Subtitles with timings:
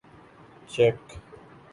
[0.67, 0.99] check